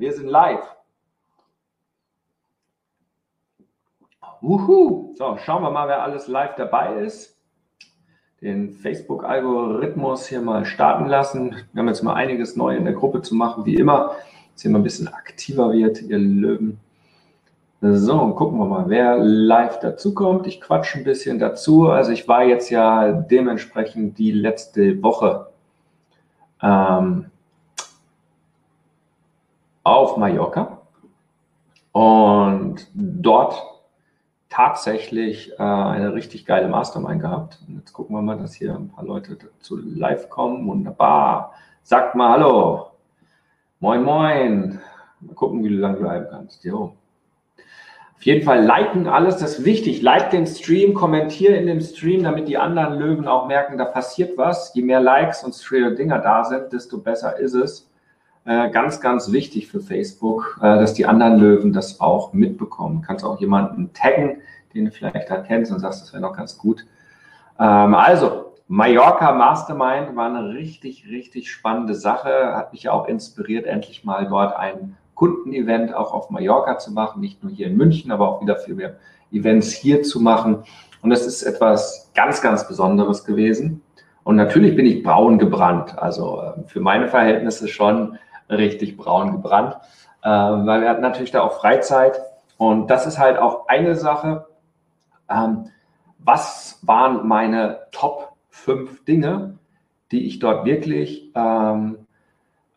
wir 0.00 0.12
sind 0.14 0.28
live. 0.28 0.64
Wuhu! 4.40 5.14
So, 5.16 5.36
schauen 5.44 5.62
wir 5.62 5.70
mal, 5.70 5.86
wer 5.88 6.02
alles 6.02 6.26
live 6.26 6.54
dabei 6.56 6.94
ist. 6.94 7.36
Den 8.40 8.72
Facebook-Algorithmus 8.72 10.26
hier 10.26 10.40
mal 10.40 10.64
starten 10.64 11.06
lassen. 11.06 11.54
Wir 11.72 11.80
haben 11.80 11.88
jetzt 11.88 12.02
mal 12.02 12.14
einiges 12.14 12.56
neu 12.56 12.74
in 12.74 12.84
der 12.84 12.94
Gruppe 12.94 13.20
zu 13.20 13.34
machen, 13.34 13.66
wie 13.66 13.74
immer. 13.74 14.16
Dass 14.54 14.62
hier 14.62 14.70
mal 14.70 14.78
ein 14.78 14.84
bisschen 14.84 15.08
aktiver 15.08 15.70
wird, 15.74 16.00
ihr 16.00 16.18
Löwen. 16.18 16.80
So, 17.82 18.28
gucken 18.30 18.58
wir 18.58 18.66
mal, 18.66 18.88
wer 18.88 19.18
live 19.18 19.80
dazukommt. 19.80 20.46
Ich 20.46 20.62
quatsche 20.62 20.98
ein 20.98 21.04
bisschen 21.04 21.38
dazu. 21.38 21.88
Also 21.90 22.12
ich 22.12 22.26
war 22.26 22.44
jetzt 22.44 22.70
ja 22.70 23.12
dementsprechend 23.12 24.18
die 24.18 24.32
letzte 24.32 25.02
Woche 25.02 25.48
ähm, 26.62 27.26
auf 29.82 30.16
Mallorca 30.16 30.78
und 31.92 32.86
dort 32.94 33.62
tatsächlich 34.48 35.52
äh, 35.58 35.62
eine 35.62 36.12
richtig 36.12 36.44
geile 36.44 36.68
Mastermind 36.68 37.20
gehabt. 37.20 37.58
Und 37.66 37.78
jetzt 37.78 37.92
gucken 37.92 38.16
wir 38.16 38.22
mal, 38.22 38.36
dass 38.36 38.54
hier 38.54 38.74
ein 38.74 38.90
paar 38.90 39.04
Leute 39.04 39.36
dazu 39.36 39.76
live 39.76 40.28
kommen. 40.28 40.66
Wunderbar. 40.66 41.54
Sagt 41.82 42.14
mal 42.14 42.30
Hallo. 42.32 42.90
Moin, 43.78 44.02
moin. 44.02 44.80
Mal 45.20 45.34
gucken, 45.34 45.64
wie 45.64 45.68
du 45.68 45.76
lange 45.76 45.98
bleiben 45.98 46.26
kannst. 46.30 46.64
Jo. 46.64 46.94
Auf 48.16 48.26
jeden 48.26 48.44
Fall 48.44 48.62
liken 48.62 49.06
alles, 49.06 49.38
das 49.38 49.60
ist 49.60 49.64
wichtig. 49.64 50.02
Like 50.02 50.28
den 50.28 50.46
Stream, 50.46 50.92
kommentiere 50.92 51.54
in 51.54 51.66
dem 51.66 51.80
Stream, 51.80 52.22
damit 52.22 52.48
die 52.48 52.58
anderen 52.58 52.98
Löwen 52.98 53.26
auch 53.26 53.46
merken, 53.46 53.78
da 53.78 53.86
passiert 53.86 54.36
was. 54.36 54.74
Je 54.74 54.82
mehr 54.82 55.00
Likes 55.00 55.42
und 55.42 55.56
Dinger 55.98 56.18
da 56.18 56.44
sind, 56.44 56.70
desto 56.70 56.98
besser 56.98 57.38
ist 57.38 57.54
es. 57.54 57.89
Äh, 58.46 58.70
ganz, 58.70 59.00
ganz 59.00 59.32
wichtig 59.32 59.68
für 59.68 59.80
Facebook, 59.80 60.58
äh, 60.62 60.78
dass 60.78 60.94
die 60.94 61.04
anderen 61.04 61.38
Löwen 61.38 61.72
das 61.72 62.00
auch 62.00 62.32
mitbekommen. 62.32 63.02
Du 63.02 63.06
kannst 63.06 63.24
auch 63.24 63.38
jemanden 63.38 63.92
taggen, 63.92 64.38
den 64.72 64.86
du 64.86 64.90
vielleicht 64.90 65.28
da 65.28 65.36
kennst 65.42 65.70
und 65.70 65.80
sagst, 65.80 66.02
das 66.02 66.12
wäre 66.12 66.22
noch 66.22 66.36
ganz 66.36 66.56
gut. 66.56 66.86
Ähm, 67.58 67.94
also, 67.94 68.46
Mallorca 68.66 69.32
Mastermind 69.32 70.16
war 70.16 70.26
eine 70.26 70.48
richtig, 70.54 71.06
richtig 71.10 71.50
spannende 71.50 71.94
Sache. 71.94 72.54
Hat 72.54 72.72
mich 72.72 72.88
auch 72.88 73.08
inspiriert, 73.08 73.66
endlich 73.66 74.04
mal 74.04 74.26
dort 74.26 74.56
ein 74.56 74.96
Kundenevent 75.14 75.92
auch 75.94 76.14
auf 76.14 76.30
Mallorca 76.30 76.78
zu 76.78 76.92
machen, 76.92 77.20
nicht 77.20 77.42
nur 77.42 77.52
hier 77.52 77.66
in 77.66 77.76
München, 77.76 78.10
aber 78.10 78.28
auch 78.28 78.40
wieder 78.40 78.56
für 78.56 78.72
mehr 78.72 78.96
Events 79.30 79.70
hier 79.70 80.02
zu 80.02 80.18
machen. 80.18 80.62
Und 81.02 81.10
das 81.10 81.26
ist 81.26 81.42
etwas 81.42 82.10
ganz, 82.14 82.40
ganz 82.40 82.66
Besonderes 82.66 83.24
gewesen. 83.24 83.82
Und 84.24 84.36
natürlich 84.36 84.76
bin 84.76 84.86
ich 84.86 85.02
braun 85.02 85.38
gebrannt, 85.38 85.98
also 85.98 86.40
äh, 86.40 86.68
für 86.68 86.80
meine 86.80 87.08
Verhältnisse 87.08 87.68
schon 87.68 88.16
richtig 88.50 88.96
braun 88.96 89.32
gebrannt, 89.32 89.76
äh, 90.22 90.28
weil 90.28 90.82
wir 90.82 90.88
hatten 90.88 91.02
natürlich 91.02 91.30
da 91.30 91.42
auch 91.42 91.52
Freizeit. 91.52 92.20
Und 92.58 92.90
das 92.90 93.06
ist 93.06 93.18
halt 93.18 93.38
auch 93.38 93.68
eine 93.68 93.94
Sache. 93.96 94.46
Ähm, 95.30 95.70
was 96.18 96.78
waren 96.82 97.26
meine 97.26 97.80
Top 97.92 98.32
5 98.50 99.04
Dinge, 99.04 99.58
die 100.10 100.26
ich 100.26 100.38
dort 100.38 100.66
wirklich 100.66 101.30
ähm, 101.34 102.06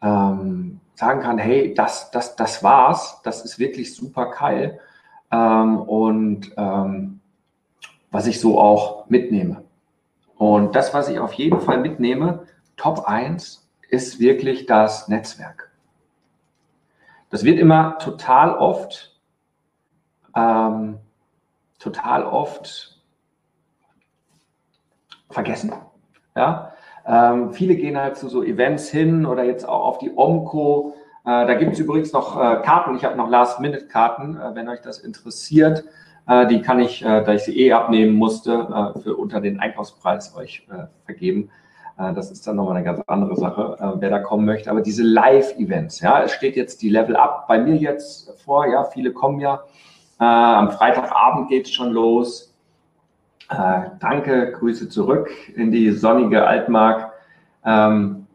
ähm, 0.01 0.79
sagen 0.95 1.22
kann, 1.22 1.38
hey, 1.38 1.73
das, 1.73 2.12
das, 2.12 2.35
das 2.35 2.63
war's, 2.63 3.22
das 3.23 3.44
ist 3.44 3.59
wirklich 3.59 3.95
super 3.95 4.31
geil 4.31 4.79
ähm, 5.31 5.79
und 5.79 6.51
ähm, 6.57 7.19
was 8.12 8.28
ich 8.28 8.39
so 8.39 8.59
auch 8.59 9.09
mitnehme. 9.09 9.63
Und 10.38 10.75
das, 10.75 10.94
was 10.94 11.09
ich 11.09 11.19
auf 11.19 11.33
jeden 11.33 11.59
Fall 11.59 11.79
mitnehme, 11.79 12.45
Top 12.78 13.06
1, 13.07 13.62
ist 13.94 14.20
wirklich 14.20 14.66
das 14.66 15.08
Netzwerk. 15.08 15.72
Das 17.30 17.44
wird 17.44 17.59
immer 17.59 18.00
total 18.00 18.58
oft, 18.58 19.16
ähm, 20.36 20.98
total 21.78 22.24
oft 22.24 23.00
vergessen. 25.30 25.74
Ja? 26.36 26.74
Ähm, 27.06 27.54
viele 27.54 27.76
gehen 27.76 27.98
halt 27.98 28.18
zu 28.18 28.30
so 28.30 28.44
Events 28.44 28.90
hin 28.90 29.28
oder 29.28 29.44
jetzt 29.44 29.68
auch 29.68 29.86
auf 29.86 29.98
die 30.00 30.12
Omco. 30.16 30.96
Äh, 31.24 31.46
da 31.46 31.54
gibt 31.54 31.74
es 31.74 31.80
übrigens 31.80 32.14
noch 32.14 32.36
äh, 32.36 32.62
Karten. 32.64 32.96
Ich 32.96 33.06
habe 33.06 33.16
noch 33.16 33.30
Last-Minute-Karten, 33.30 34.38
äh, 34.38 34.56
wenn 34.56 34.70
euch 34.70 34.81
das 34.81 34.98
interessiert. 34.98 35.84
Äh, 36.28 36.48
die 36.48 36.62
kann 36.62 36.80
ich, 36.80 37.04
äh, 37.04 37.24
da 37.24 37.34
ich 37.34 37.44
sie 37.44 37.60
eh 37.60 37.74
abnehmen 37.74 38.16
musste, 38.16 38.94
äh, 38.96 39.00
für 39.00 39.16
unter 39.18 39.40
den 39.40 39.60
Einkaufspreis 39.60 40.36
euch 40.36 40.68
vergeben. 41.06 41.52
Das 41.98 42.31
ist 42.31 42.46
dann 42.48 42.56
nochmal 42.56 42.76
eine 42.76 42.86
ganz 42.86 43.02
andere 43.08 43.36
Sache, 43.36 43.78
wer 44.00 44.09
da 44.09 44.20
kommen 44.20 44.46
möchte. 44.46 44.72
Aber 44.72 44.81
diese 44.81 45.04
Live-Events, 45.04 46.00
ja, 46.02 46.24
es 46.24 46.31
steht 46.31 46.56
jetzt 46.56 46.81
die 46.81 46.90
Level 46.90 47.16
Up 47.16 47.48
bei 47.48 47.59
mir 47.59 47.76
jetzt 47.76 48.31
vor. 48.44 48.66
Ja, 48.68 48.84
viele 48.84 49.12
kommen 49.14 49.40
ja. 49.40 49.64
am 50.18 50.72
Freitagabend 50.72 51.50
geht 51.50 51.68
es 51.68 51.72
schon 51.72 51.92
los. 51.92 52.54
Äh, 53.50 53.90
danke, 54.00 54.52
Grüße 54.54 54.90
zurück 54.90 55.30
in 55.56 55.72
die 55.72 55.92
sonnige 55.92 56.48
Altmark. 56.48 57.12
Ähm, 57.66 58.28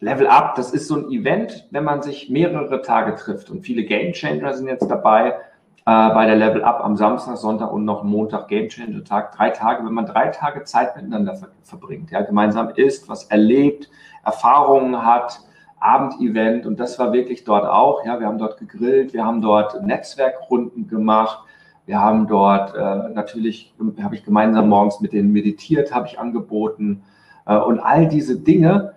Level 0.00 0.26
Up, 0.26 0.56
das 0.56 0.72
ist 0.72 0.88
so 0.88 0.96
ein 0.96 1.10
Event, 1.10 1.66
wenn 1.70 1.84
man 1.84 2.02
sich 2.02 2.28
mehrere 2.28 2.82
Tage 2.82 3.14
trifft. 3.14 3.50
Und 3.50 3.62
viele 3.62 3.84
Game 3.84 4.12
Changer 4.12 4.52
sind 4.52 4.68
jetzt 4.68 4.90
dabei 4.90 5.38
äh, 5.86 6.10
bei 6.10 6.26
der 6.26 6.34
Level 6.34 6.64
Up 6.64 6.84
am 6.84 6.96
Samstag, 6.96 7.36
Sonntag 7.36 7.72
und 7.72 7.84
noch 7.84 8.02
Montag 8.02 8.48
Game 8.48 8.68
Changer 8.68 9.04
Tag. 9.04 9.36
Drei 9.36 9.50
Tage, 9.50 9.86
wenn 9.86 9.94
man 9.94 10.06
drei 10.06 10.28
Tage 10.28 10.64
Zeit 10.64 10.96
miteinander 10.96 11.36
ver 11.36 11.48
verbringt, 11.62 12.10
ja, 12.10 12.22
gemeinsam 12.22 12.70
isst, 12.70 13.08
was 13.08 13.24
erlebt, 13.24 13.88
Erfahrungen 14.24 15.04
hat, 15.04 15.40
Abendevent. 15.78 16.66
Und 16.66 16.80
das 16.80 16.98
war 16.98 17.12
wirklich 17.12 17.44
dort 17.44 17.66
auch. 17.66 18.04
Ja, 18.04 18.18
wir 18.18 18.26
haben 18.26 18.38
dort 18.38 18.58
gegrillt, 18.58 19.12
wir 19.12 19.24
haben 19.24 19.40
dort 19.40 19.80
Netzwerkrunden 19.82 20.88
gemacht. 20.88 21.44
Wir 21.86 22.00
haben 22.00 22.26
dort 22.26 22.74
äh, 22.74 23.08
natürlich, 23.14 23.72
habe 24.02 24.16
ich 24.16 24.24
gemeinsam 24.24 24.68
morgens 24.68 25.00
mit 25.00 25.12
denen 25.12 25.30
meditiert, 25.30 25.94
habe 25.94 26.08
ich 26.08 26.18
angeboten. 26.18 27.04
Äh, 27.46 27.56
und 27.58 27.78
all 27.78 28.08
diese 28.08 28.40
Dinge, 28.40 28.94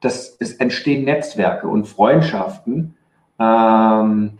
das 0.00 0.38
es 0.40 0.54
entstehen 0.54 1.04
Netzwerke 1.04 1.68
und 1.68 1.86
Freundschaften. 1.86 2.96
Ähm, 3.38 4.38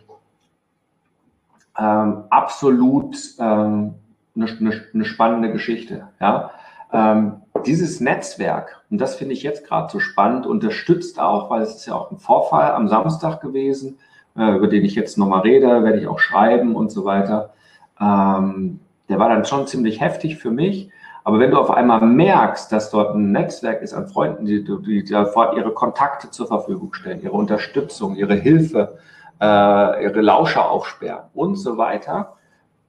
ähm, 1.81 2.23
absolut 2.29 3.17
ähm, 3.39 3.95
eine, 4.35 4.45
eine, 4.45 4.81
eine, 4.93 5.05
spannende 5.05 5.51
Geschichte. 5.51 6.07
Ja? 6.19 6.51
Ähm, 6.93 7.41
dieses 7.65 7.99
Netzwerk, 7.99 8.81
und 8.91 8.99
das 8.99 9.15
finde 9.15 9.33
ich 9.33 9.41
jetzt 9.41 9.65
gerade 9.65 9.91
so 9.91 9.99
spannend, 9.99 10.45
unterstützt 10.45 11.19
auch, 11.19 11.49
weil 11.49 11.63
es 11.63 11.75
ist 11.75 11.85
ja 11.87 11.95
auch 11.95 12.11
ein 12.11 12.17
Vorfall 12.17 12.71
am 12.71 12.87
Samstag 12.87 13.41
gewesen, 13.41 13.97
äh, 14.37 14.55
über 14.55 14.67
den 14.67 14.85
ich 14.85 14.95
jetzt 14.95 15.17
nochmal 15.17 15.41
rede, 15.41 15.83
werde 15.83 15.99
ich 15.99 16.07
auch 16.07 16.19
schreiben 16.19 16.75
und 16.75 16.91
so 16.91 17.03
weiter. 17.03 17.53
Ähm, 17.99 18.79
der 19.09 19.17
war 19.19 19.29
dann 19.29 19.45
schon 19.45 19.65
ziemlich 19.67 19.99
heftig 20.01 20.37
für 20.37 20.51
mich. 20.51 20.89
Aber 21.23 21.39
wenn 21.39 21.51
du 21.51 21.57
auf 21.57 21.69
einmal 21.69 22.01
merkst, 22.01 22.71
dass 22.71 22.89
dort 22.89 23.15
ein 23.15 23.31
Netzwerk 23.31 23.81
ist 23.81 23.93
an 23.93 24.07
Freunden, 24.07 24.45
die, 24.45 24.63
die, 24.63 25.03
die 25.03 25.13
ihre 25.13 25.73
Kontakte 25.73 26.31
zur 26.31 26.47
Verfügung 26.47 26.93
stellen, 26.93 27.21
ihre 27.21 27.33
Unterstützung, 27.33 28.15
ihre 28.15 28.35
Hilfe, 28.35 28.97
äh, 29.41 30.03
ihre 30.03 30.21
Lauscher 30.21 30.69
aufsperren 30.69 31.25
und 31.33 31.55
so 31.55 31.77
weiter, 31.77 32.37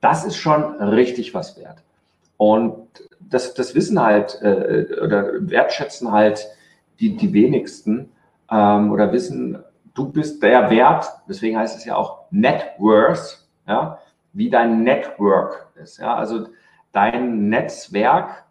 das 0.01 0.25
ist 0.25 0.37
schon 0.37 0.63
richtig 0.81 1.35
was 1.35 1.59
wert. 1.59 1.83
Und 2.37 2.89
das, 3.21 3.55
das 3.55 3.75
wissen 3.75 4.01
halt 4.01 4.41
äh, 4.43 4.87
oder 5.03 5.49
wertschätzen 5.49 6.13
halt 6.13 6.49
die, 7.01 7.17
die 7.17 7.33
wenigsten 7.33 8.11
ähm, 8.51 8.93
oder 8.93 9.13
wissen, 9.13 9.63
du 9.95 10.09
bist 10.09 10.43
der 10.43 10.71
Wert, 10.71 11.07
deswegen 11.29 11.59
heißt 11.59 11.77
es 11.77 11.85
ja 11.85 11.97
auch 11.97 12.25
Net 12.31 12.65
Worth, 12.79 13.47
ja, 13.67 13.99
wie 14.33 14.51
dein 14.51 14.83
Network 14.83 15.69
ist. 15.81 15.99
Ja? 15.99 16.15
Also 16.17 16.49
dein 16.93 17.49
Netzwerk 17.49 18.45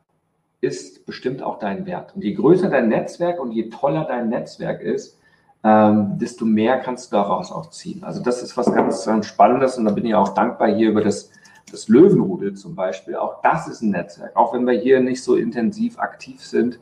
ist 0.61 1.05
bestimmt 1.05 1.41
auch 1.41 1.59
dein 1.59 1.85
Wert. 1.85 2.15
Und 2.15 2.23
je 2.23 2.33
größer 2.33 2.69
dein 2.69 2.89
Netzwerk 2.89 3.39
und 3.39 3.51
je 3.51 3.69
toller 3.69 4.05
dein 4.05 4.29
Netzwerk 4.29 4.81
ist, 4.81 5.19
ähm, 5.63 6.17
desto 6.17 6.45
mehr 6.45 6.79
kannst 6.79 7.11
du 7.11 7.17
daraus 7.17 7.51
auch 7.51 7.69
ziehen. 7.69 8.03
Also 8.03 8.21
das 8.21 8.41
ist 8.41 8.57
was 8.57 8.73
ganz, 8.73 9.05
ganz 9.05 9.27
Spannendes 9.27 9.77
und 9.77 9.85
da 9.85 9.91
bin 9.91 10.05
ich 10.05 10.15
auch 10.15 10.29
dankbar 10.29 10.69
hier 10.69 10.89
über 10.89 11.01
das, 11.01 11.31
das 11.71 11.87
Löwenrudel 11.87 12.55
zum 12.55 12.75
Beispiel. 12.75 13.15
Auch 13.15 13.41
das 13.43 13.67
ist 13.67 13.81
ein 13.81 13.91
Netzwerk. 13.91 14.35
Auch 14.35 14.53
wenn 14.53 14.65
wir 14.65 14.73
hier 14.73 14.99
nicht 14.99 15.23
so 15.23 15.35
intensiv 15.35 15.99
aktiv 15.99 16.43
sind, 16.43 16.79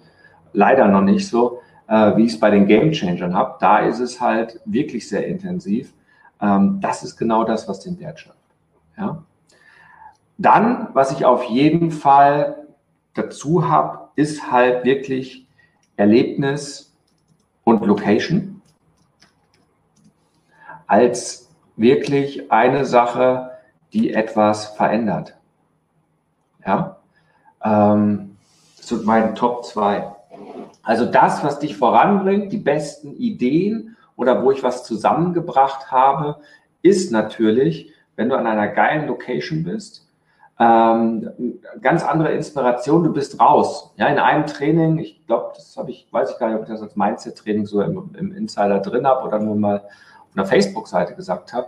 leider 0.54 0.88
noch 0.88 1.02
nicht 1.02 1.28
so, 1.28 1.62
äh, 1.88 2.16
wie 2.16 2.26
ich 2.26 2.34
es 2.34 2.40
bei 2.40 2.50
den 2.50 2.68
Game 2.68 2.92
Changern 2.92 3.36
habe. 3.36 3.58
Da 3.60 3.80
ist 3.80 4.00
es 4.00 4.22
halt 4.22 4.62
wirklich 4.66 5.10
sehr 5.10 5.28
intensiv. 5.28 5.94
Ähm, 6.42 6.80
das 6.82 7.04
ist 7.04 7.18
genau 7.18 7.44
das, 7.44 7.68
was 7.68 7.82
den 7.82 8.00
Wert 8.00 8.20
schafft. 8.22 8.38
Ja? 8.98 9.24
Dann, 10.38 10.88
was 10.94 11.12
ich 11.12 11.26
auf 11.26 11.44
jeden 11.44 11.92
Fall 11.92 12.66
dazu 13.14 13.68
habe, 13.68 14.08
ist 14.16 14.50
halt 14.52 14.86
wirklich 14.86 15.46
Erlebnis 15.98 16.96
und 17.66 17.86
Location 17.86 18.49
als 20.90 21.48
wirklich 21.78 22.52
eine 22.52 22.84
Sache, 22.84 23.52
die 23.94 24.14
etwas 24.14 24.66
verändert. 24.76 25.36
Ja, 26.66 26.98
ähm, 27.64 28.36
das 28.76 28.88
sind 28.88 29.06
meine 29.06 29.36
Top 29.36 29.66
2. 29.66 30.16
Also 30.84 31.06
das, 31.06 31.44
was 31.44 31.60
dich 31.60 31.78
voranbringt, 31.78 32.52
die 32.52 32.58
besten 32.58 33.16
Ideen 33.16 33.96
oder 34.16 34.44
wo 34.44 34.52
ich 34.52 34.64
was 34.64 34.84
zusammengebracht 34.84 35.92
habe, 35.92 36.38
ist 36.82 37.12
natürlich, 37.12 37.94
wenn 38.16 38.30
du 38.30 38.36
an 38.36 38.48
einer 38.48 38.68
geilen 38.68 39.08
Location 39.08 39.64
bist, 39.64 40.08
ähm, 40.60 41.30
ganz 41.82 42.04
andere 42.04 42.34
Inspiration, 42.34 43.04
du 43.04 43.14
bist 43.14 43.40
raus. 43.40 43.94
Ja, 43.96 44.08
in 44.08 44.18
einem 44.18 44.48
Training, 44.48 44.98
ich 44.98 45.26
glaube, 45.28 45.54
das 45.56 45.78
habe 45.78 45.92
ich, 45.92 46.08
weiß 46.12 46.32
ich 46.32 46.40
gar 46.40 46.48
nicht, 46.48 46.58
ob 46.58 46.64
ich 46.64 46.70
das 46.70 46.82
als 46.82 46.96
Mindset-Training 46.96 47.68
so 47.68 47.82
im, 47.82 48.10
im 48.18 48.32
Insider 48.34 48.80
drin 48.80 49.06
habe 49.06 49.26
oder 49.26 49.40
nur 49.40 49.56
mal 49.56 49.84
einer 50.40 50.48
Facebook-Seite 50.48 51.16
gesagt 51.16 51.54
habe. 51.54 51.68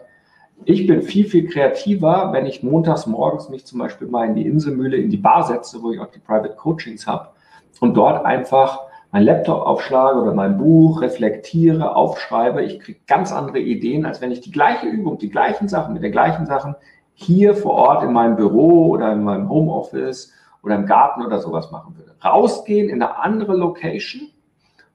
Ich 0.66 0.86
bin 0.88 1.02
viel, 1.02 1.26
viel 1.26 1.48
kreativer, 1.48 2.30
wenn 2.34 2.46
ich 2.46 2.64
montags 2.64 3.08
morgens 3.08 3.50
mich 3.50 3.66
zum 3.66 3.80
Beispiel 3.80 4.08
mal 4.08 4.28
in 4.28 4.36
die 4.36 4.46
Inselmühle, 4.46 4.98
in 4.98 5.10
die 5.10 5.18
Bar 5.18 5.44
setze, 5.44 5.82
wo 5.82 5.92
ich 5.92 6.00
auch 6.00 6.12
die 6.12 6.20
Private 6.20 6.56
Coachings 6.56 7.08
habe 7.08 7.30
und 7.80 7.96
dort 7.96 8.26
einfach 8.26 8.80
mein 9.12 9.24
Laptop 9.24 9.66
aufschlage 9.66 10.22
oder 10.22 10.34
mein 10.34 10.58
Buch, 10.58 11.02
reflektiere, 11.02 11.96
aufschreibe. 11.96 12.64
Ich 12.64 12.80
kriege 12.80 13.00
ganz 13.08 13.32
andere 13.32 13.60
Ideen, 13.60 14.06
als 14.06 14.22
wenn 14.22 14.32
ich 14.32 14.40
die 14.40 14.52
gleiche 14.52 14.88
Übung, 14.88 15.18
die 15.18 15.30
gleichen 15.30 15.68
Sachen 15.68 15.94
mit 15.94 16.04
den 16.04 16.12
gleichen 16.12 16.46
Sachen 16.46 16.76
hier 17.14 17.56
vor 17.56 17.74
Ort 17.74 18.04
in 18.04 18.14
meinem 18.14 18.36
Büro 18.36 18.90
oder 18.90 19.12
in 19.12 19.24
meinem 19.24 19.50
Homeoffice 19.50 20.32
oder 20.64 20.76
im 20.76 20.86
Garten 20.86 21.26
oder 21.26 21.40
sowas 21.40 21.72
machen 21.72 21.98
würde. 21.98 22.16
Rausgehen 22.24 22.88
in 22.88 23.02
eine 23.02 23.18
andere 23.18 23.56
Location, 23.56 24.30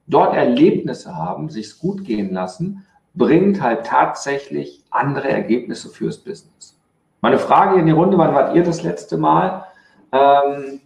dort 0.06 0.34
Erlebnisse 0.34 1.14
haben, 1.14 1.50
sich's 1.50 1.78
gut 1.78 2.04
gehen 2.04 2.32
lassen, 2.32 2.86
bringt 3.16 3.62
halt 3.62 3.86
tatsächlich 3.86 4.84
andere 4.90 5.28
Ergebnisse 5.28 5.88
fürs 5.88 6.18
Business. 6.18 6.78
Meine 7.20 7.38
Frage 7.38 7.80
in 7.80 7.86
die 7.86 7.92
Runde, 7.92 8.18
wann 8.18 8.34
wart 8.34 8.54
ihr 8.54 8.62
das 8.62 8.82
letzte 8.82 9.16
Mal 9.16 9.64
ähm, 10.12 10.80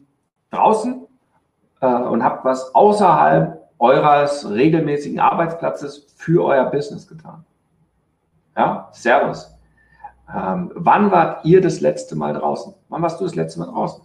draußen 0.50 1.06
äh, 1.80 1.86
und 1.86 2.24
habt 2.24 2.44
was 2.44 2.74
außerhalb 2.74 3.68
eures 3.78 4.48
regelmäßigen 4.48 5.20
Arbeitsplatzes 5.20 6.06
für 6.16 6.44
euer 6.44 6.64
Business 6.70 7.06
getan? 7.06 7.44
Ja, 8.56 8.88
Servus. 8.92 9.56
Ähm, 10.34 10.70
wann 10.74 11.10
wart 11.10 11.44
ihr 11.44 11.60
das 11.60 11.80
letzte 11.80 12.16
Mal 12.16 12.34
draußen? 12.34 12.74
Wann 12.88 13.02
warst 13.02 13.20
du 13.20 13.24
das 13.24 13.34
letzte 13.34 13.60
Mal 13.60 13.66
draußen? 13.66 14.02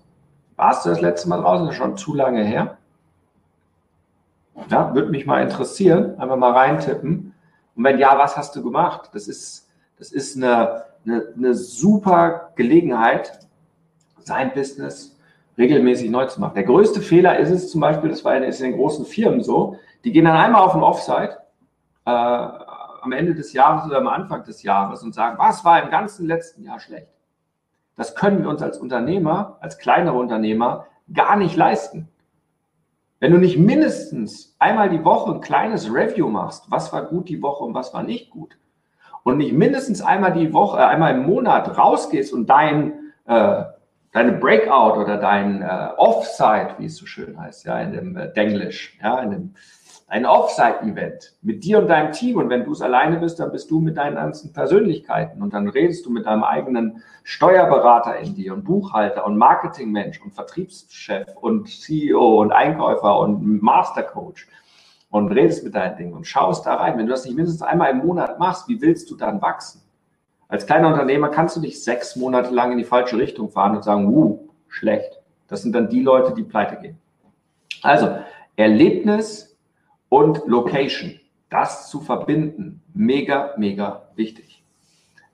Warst 0.55 0.85
du 0.85 0.89
das 0.89 1.01
letzte 1.01 1.29
Mal 1.29 1.41
draußen? 1.41 1.67
Das 1.67 1.75
ist 1.75 1.81
schon 1.81 1.97
zu 1.97 2.15
lange 2.15 2.43
her. 2.43 2.77
Ja, 4.69 4.95
würde 4.95 5.09
mich 5.09 5.25
mal 5.25 5.43
interessieren. 5.43 6.17
Einfach 6.19 6.37
mal 6.37 6.53
reintippen. 6.53 7.24
Und 7.75 7.83
wenn 7.83 7.99
ja, 7.99 8.17
was 8.17 8.37
hast 8.37 8.55
du 8.55 8.63
gemacht? 8.63 9.09
Das 9.13 9.27
ist, 9.27 9.69
das 9.97 10.11
ist 10.11 10.37
eine, 10.37 10.85
eine, 11.05 11.33
eine 11.35 11.53
super 11.53 12.51
Gelegenheit, 12.55 13.39
sein 14.19 14.53
Business 14.53 15.17
regelmäßig 15.57 16.09
neu 16.09 16.25
zu 16.25 16.41
machen. 16.41 16.55
Der 16.55 16.63
größte 16.63 17.01
Fehler 17.01 17.37
ist 17.37 17.49
es 17.49 17.71
zum 17.71 17.81
Beispiel, 17.81 18.09
das 18.09 18.25
war 18.25 18.35
in, 18.35 18.43
in 18.43 18.51
den 18.51 18.75
großen 18.75 19.05
Firmen 19.05 19.43
so, 19.43 19.77
die 20.03 20.11
gehen 20.11 20.25
dann 20.25 20.35
einmal 20.35 20.61
auf 20.61 20.73
den 20.73 20.83
Offsite, 20.83 21.37
äh, 22.05 22.11
am 22.11 23.11
Ende 23.11 23.35
des 23.35 23.53
Jahres 23.53 23.85
oder 23.85 23.97
am 23.97 24.07
Anfang 24.07 24.43
des 24.43 24.63
Jahres 24.63 25.03
und 25.03 25.13
sagen, 25.13 25.37
was 25.37 25.63
war 25.63 25.81
im 25.81 25.89
ganzen 25.89 26.27
letzten 26.27 26.63
Jahr 26.63 26.79
schlecht? 26.79 27.07
Das 27.95 28.15
können 28.15 28.41
wir 28.41 28.49
uns 28.49 28.61
als 28.61 28.77
Unternehmer, 28.77 29.57
als 29.61 29.77
kleinere 29.77 30.17
Unternehmer 30.17 30.87
gar 31.13 31.35
nicht 31.35 31.55
leisten. 31.55 32.09
Wenn 33.19 33.31
du 33.31 33.37
nicht 33.37 33.57
mindestens 33.57 34.55
einmal 34.59 34.89
die 34.89 35.03
Woche 35.03 35.33
ein 35.33 35.41
kleines 35.41 35.91
Review 35.91 36.27
machst, 36.27 36.65
was 36.69 36.91
war 36.91 37.05
gut 37.05 37.29
die 37.29 37.41
Woche 37.41 37.63
und 37.63 37.73
was 37.73 37.93
war 37.93 38.03
nicht 38.03 38.29
gut, 38.29 38.57
und 39.23 39.37
nicht 39.37 39.53
mindestens 39.53 40.01
einmal 40.01 40.33
die 40.33 40.53
Woche, 40.53 40.77
äh, 40.77 40.83
einmal 40.83 41.15
im 41.15 41.25
Monat 41.25 41.77
rausgehst 41.77 42.31
und 42.31 42.47
dein, 42.47 42.93
äh, 43.25 43.63
deine 44.11 44.33
Breakout 44.33 44.99
oder 44.99 45.17
dein 45.17 45.61
äh, 45.63 45.89
Offsite, 45.97 46.75
wie 46.77 46.85
es 46.85 46.97
so 46.97 47.05
schön 47.05 47.39
heißt, 47.39 47.65
ja, 47.65 47.79
in 47.81 47.91
dem 47.91 48.17
äh, 48.17 48.31
Denglisch, 48.33 48.97
ja, 49.01 49.19
in 49.19 49.31
dem 49.31 49.53
ein 50.07 50.25
Offsite-Event 50.25 51.33
mit 51.41 51.63
dir 51.63 51.79
und 51.79 51.87
deinem 51.87 52.11
Team. 52.11 52.37
Und 52.37 52.49
wenn 52.49 52.63
du 52.63 52.71
es 52.71 52.81
alleine 52.81 53.17
bist, 53.17 53.39
dann 53.39 53.51
bist 53.51 53.71
du 53.71 53.79
mit 53.79 53.97
deinen 53.97 54.15
ganzen 54.15 54.53
Persönlichkeiten. 54.53 55.41
Und 55.41 55.53
dann 55.53 55.67
redest 55.67 56.05
du 56.05 56.11
mit 56.11 56.25
deinem 56.25 56.43
eigenen 56.43 57.01
Steuerberater 57.23 58.17
in 58.19 58.35
dir 58.35 58.53
und 58.53 58.63
Buchhalter 58.63 59.25
und 59.25 59.37
Marketingmensch 59.37 60.21
und 60.21 60.31
Vertriebschef 60.31 61.35
und 61.35 61.67
CEO 61.69 62.41
und 62.41 62.51
Einkäufer 62.51 63.17
und 63.19 63.61
Mastercoach 63.61 64.47
und 65.09 65.31
redest 65.31 65.63
mit 65.63 65.73
deinen 65.73 65.97
Dingen 65.97 66.13
und 66.13 66.27
schaust 66.27 66.65
da 66.67 66.75
rein. 66.75 66.97
Wenn 66.97 67.07
du 67.07 67.11
das 67.11 67.25
nicht 67.25 67.35
mindestens 67.35 67.63
einmal 67.63 67.91
im 67.91 67.97
Monat 67.97 68.37
machst, 68.37 68.67
wie 68.67 68.81
willst 68.81 69.09
du 69.09 69.15
dann 69.15 69.41
wachsen? 69.41 69.81
Als 70.47 70.67
kleiner 70.67 70.89
Unternehmer 70.89 71.29
kannst 71.29 71.55
du 71.55 71.61
nicht 71.61 71.83
sechs 71.83 72.15
Monate 72.15 72.53
lang 72.53 72.71
in 72.71 72.77
die 72.77 72.83
falsche 72.83 73.17
Richtung 73.17 73.49
fahren 73.49 73.75
und 73.75 73.83
sagen, 73.83 74.07
uh, 74.07 74.47
schlecht. 74.67 75.19
Das 75.47 75.63
sind 75.63 75.73
dann 75.73 75.89
die 75.89 76.01
Leute, 76.01 76.33
die 76.33 76.43
pleite 76.43 76.79
gehen. 76.79 76.99
Also, 77.81 78.19
Erlebnis 78.55 79.54
und 80.09 80.45
Location. 80.47 81.19
Das 81.49 81.89
zu 81.89 82.01
verbinden, 82.01 82.81
mega, 82.93 83.53
mega 83.57 84.09
wichtig. 84.15 84.63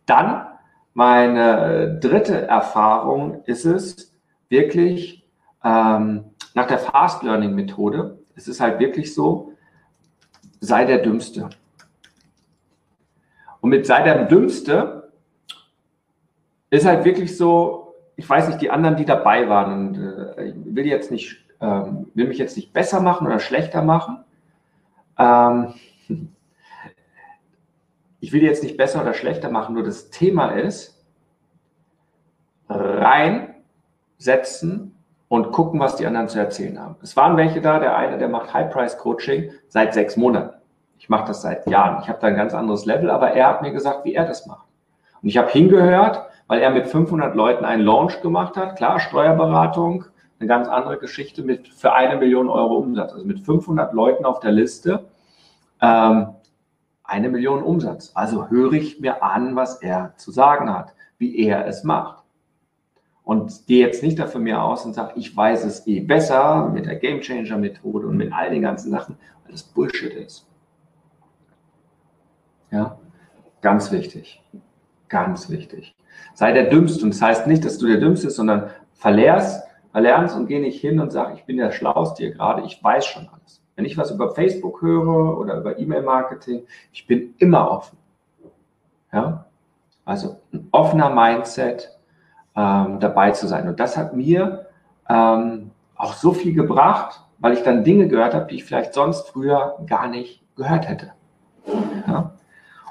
Dann 0.05 0.45
meine 0.93 1.99
dritte 1.99 2.47
Erfahrung 2.47 3.43
ist 3.45 3.65
es 3.65 4.13
wirklich 4.49 5.25
ähm, 5.63 6.25
nach 6.53 6.67
der 6.67 6.79
Fast 6.79 7.23
Learning 7.23 7.55
Methode. 7.55 8.19
Es 8.35 8.47
ist 8.47 8.59
halt 8.59 8.79
wirklich 8.79 9.13
so, 9.13 9.53
sei 10.59 10.85
der 10.85 10.99
Dümmste. 10.99 11.49
Und 13.61 13.69
mit 13.69 13.85
sei 13.85 14.03
der 14.03 14.25
Dümmste 14.25 15.11
ist 16.69 16.85
halt 16.85 17.05
wirklich 17.05 17.37
so, 17.37 17.93
ich 18.15 18.29
weiß 18.29 18.47
nicht, 18.47 18.61
die 18.61 18.71
anderen, 18.71 18.95
die 18.95 19.05
dabei 19.05 19.47
waren, 19.47 19.73
und 19.73 20.37
äh, 20.37 20.45
ich 20.45 20.55
will 20.65 20.85
jetzt 20.85 21.11
nicht, 21.11 21.45
ähm, 21.59 22.07
will 22.13 22.27
mich 22.27 22.37
jetzt 22.37 22.57
nicht 22.57 22.73
besser 22.73 23.01
machen 23.01 23.27
oder 23.27 23.39
schlechter 23.39 23.81
machen, 23.81 24.23
ähm, 25.17 25.73
ich 28.19 28.31
will 28.31 28.43
jetzt 28.43 28.63
nicht 28.63 28.77
besser 28.77 29.01
oder 29.01 29.13
schlechter 29.13 29.49
machen, 29.49 29.73
nur 29.73 29.83
das 29.83 30.09
Thema 30.09 30.51
ist, 30.51 31.03
reinsetzen 32.69 34.95
und 35.27 35.51
gucken, 35.51 35.79
was 35.79 35.95
die 35.95 36.05
anderen 36.05 36.29
zu 36.29 36.39
erzählen 36.39 36.79
haben. 36.79 36.95
Es 37.01 37.17
waren 37.17 37.37
welche 37.37 37.61
da, 37.61 37.79
der 37.79 37.95
eine, 37.95 38.17
der 38.17 38.29
macht 38.29 38.53
High-Price-Coaching 38.53 39.51
seit 39.67 39.93
sechs 39.93 40.17
Monaten. 40.17 40.55
Ich 40.99 41.09
mache 41.09 41.27
das 41.27 41.41
seit 41.41 41.67
Jahren. 41.67 42.01
Ich 42.03 42.09
habe 42.09 42.19
da 42.19 42.27
ein 42.27 42.35
ganz 42.35 42.53
anderes 42.53 42.85
Level, 42.85 43.09
aber 43.09 43.31
er 43.31 43.47
hat 43.47 43.61
mir 43.61 43.71
gesagt, 43.71 44.05
wie 44.05 44.13
er 44.13 44.25
das 44.25 44.45
macht. 44.45 44.67
Und 45.21 45.29
ich 45.29 45.37
habe 45.37 45.49
hingehört, 45.49 46.27
weil 46.47 46.61
er 46.61 46.69
mit 46.69 46.87
500 46.87 47.35
Leuten 47.35 47.65
einen 47.65 47.81
Launch 47.81 48.21
gemacht 48.21 48.57
hat. 48.57 48.75
Klar, 48.75 48.99
Steuerberatung, 48.99 50.05
eine 50.41 50.47
ganz 50.47 50.67
andere 50.67 50.97
Geschichte 50.97 51.43
mit 51.43 51.67
für 51.67 51.93
eine 51.93 52.17
Million 52.17 52.49
Euro 52.49 52.77
Umsatz. 52.77 53.13
Also 53.13 53.25
mit 53.25 53.39
500 53.39 53.93
Leuten 53.93 54.25
auf 54.25 54.39
der 54.39 54.51
Liste 54.51 55.05
ähm, 55.81 56.29
eine 57.03 57.29
Million 57.29 57.61
Umsatz. 57.61 58.11
Also 58.15 58.49
höre 58.49 58.73
ich 58.73 58.99
mir 58.99 59.23
an, 59.23 59.55
was 59.55 59.81
er 59.81 60.13
zu 60.17 60.31
sagen 60.31 60.73
hat, 60.73 60.93
wie 61.19 61.37
er 61.37 61.67
es 61.67 61.83
macht. 61.83 62.23
Und 63.23 63.67
gehe 63.67 63.85
jetzt 63.85 64.01
nicht 64.01 64.17
dafür 64.17 64.41
mir 64.41 64.63
aus 64.63 64.83
und 64.83 64.93
sage, 64.93 65.13
ich 65.15 65.35
weiß 65.35 65.63
es 65.63 65.85
eh 65.85 65.99
besser 65.99 66.69
mit 66.69 66.87
der 66.87 66.95
Game 66.95 67.21
Changer 67.21 67.57
Methode 67.57 68.07
und 68.07 68.17
mit 68.17 68.33
all 68.33 68.49
den 68.49 68.63
ganzen 68.63 68.89
Sachen, 68.89 69.17
weil 69.43 69.51
das 69.51 69.61
Bullshit 69.61 70.13
ist. 70.13 70.47
Ja, 72.71 72.97
ganz 73.61 73.91
wichtig. 73.91 74.41
Ganz 75.07 75.49
wichtig. 75.49 75.95
Sei 76.33 76.51
der 76.51 76.69
Dümmste. 76.69 77.03
Und 77.03 77.13
das 77.13 77.21
heißt 77.21 77.47
nicht, 77.47 77.63
dass 77.63 77.77
du 77.77 77.85
der 77.85 77.97
Dümmste 77.97 78.27
bist, 78.27 78.37
sondern 78.37 78.71
verlernst, 78.93 79.61
verlernst 79.91 80.35
und 80.35 80.47
geh 80.47 80.59
nicht 80.59 80.79
hin 80.79 80.99
und 80.99 81.11
sag, 81.11 81.35
ich 81.35 81.45
bin 81.45 81.57
der 81.57 81.71
Schlauste 81.71 82.23
hier 82.23 82.33
gerade, 82.33 82.63
ich 82.63 82.81
weiß 82.83 83.05
schon 83.05 83.27
alles. 83.29 83.61
Wenn 83.75 83.85
ich 83.85 83.97
was 83.97 84.11
über 84.11 84.33
Facebook 84.33 84.81
höre 84.81 85.37
oder 85.37 85.57
über 85.57 85.79
E-Mail-Marketing, 85.79 86.63
ich 86.91 87.07
bin 87.07 87.33
immer 87.37 87.69
offen. 87.69 87.97
Ja? 89.11 89.45
Also 90.05 90.37
ein 90.53 90.67
offener 90.71 91.09
Mindset 91.09 91.97
ähm, 92.55 92.99
dabei 92.99 93.31
zu 93.31 93.47
sein. 93.47 93.67
Und 93.67 93.79
das 93.79 93.97
hat 93.97 94.15
mir 94.15 94.67
ähm, 95.09 95.71
auch 95.95 96.13
so 96.13 96.33
viel 96.33 96.53
gebracht, 96.53 97.21
weil 97.39 97.53
ich 97.53 97.63
dann 97.63 97.83
Dinge 97.83 98.07
gehört 98.07 98.33
habe, 98.33 98.47
die 98.47 98.55
ich 98.55 98.65
vielleicht 98.65 98.93
sonst 98.93 99.27
früher 99.29 99.77
gar 99.87 100.07
nicht 100.07 100.43
gehört 100.55 100.87
hätte. 100.87 101.13
Ja? 102.07 102.33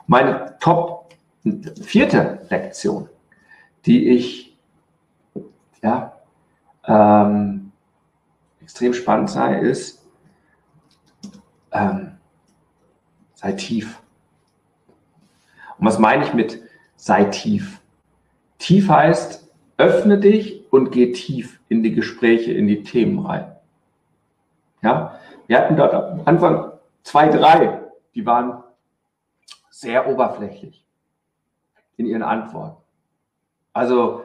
Meine 0.07 0.57
Top 0.61 1.15
vierte 1.81 2.41
Lektion, 2.51 3.09
die 3.87 4.11
ich 4.11 4.59
ja, 5.83 6.13
ähm, 6.91 7.71
extrem 8.61 8.93
spannend 8.93 9.31
sei, 9.31 9.61
ist, 9.61 10.05
ähm, 11.71 12.19
sei 13.35 13.53
tief. 13.53 14.03
Und 15.79 15.87
was 15.87 15.99
meine 15.99 16.25
ich 16.25 16.35
mit 16.35 16.61
sei 16.97 17.25
tief? 17.25 17.81
Tief 18.59 18.89
heißt, 18.89 19.49
öffne 19.79 20.19
dich 20.19 20.71
und 20.73 20.91
geh 20.91 21.13
tief 21.13 21.61
in 21.69 21.83
die 21.83 21.95
Gespräche, 21.95 22.53
in 22.53 22.67
die 22.67 22.83
Themen 22.83 23.25
rein. 23.25 23.57
Ja, 24.83 25.19
wir 25.47 25.59
hatten 25.59 25.77
dort 25.77 25.95
am 25.95 26.23
Anfang 26.25 26.73
zwei, 27.03 27.29
drei, 27.29 27.83
die 28.15 28.27
waren 28.27 28.63
sehr 29.71 30.09
oberflächlich 30.09 30.85
in 31.97 32.07
ihren 32.07 32.23
Antworten. 32.23 32.83
Also 33.73 34.25